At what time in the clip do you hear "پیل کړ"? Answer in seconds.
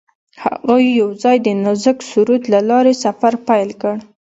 3.47-3.95